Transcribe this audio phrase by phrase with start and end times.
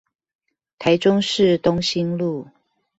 [0.79, 2.47] 臺中市東興路